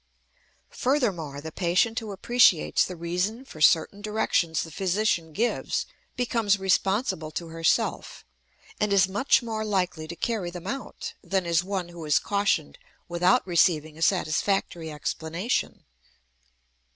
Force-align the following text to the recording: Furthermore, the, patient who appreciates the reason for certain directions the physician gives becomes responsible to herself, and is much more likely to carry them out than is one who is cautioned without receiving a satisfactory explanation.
Furthermore, 0.71 1.41
the, 1.41 1.51
patient 1.51 1.99
who 1.99 2.11
appreciates 2.11 2.83
the 2.83 2.95
reason 2.95 3.45
for 3.45 3.61
certain 3.61 4.01
directions 4.01 4.63
the 4.63 4.71
physician 4.71 5.31
gives 5.31 5.85
becomes 6.15 6.57
responsible 6.57 7.29
to 7.29 7.49
herself, 7.49 8.25
and 8.79 8.91
is 8.91 9.07
much 9.07 9.43
more 9.43 9.63
likely 9.63 10.07
to 10.07 10.15
carry 10.15 10.49
them 10.49 10.65
out 10.65 11.13
than 11.23 11.45
is 11.45 11.63
one 11.63 11.89
who 11.89 12.03
is 12.03 12.17
cautioned 12.17 12.79
without 13.07 13.45
receiving 13.45 13.95
a 13.95 14.01
satisfactory 14.01 14.91
explanation. 14.91 15.85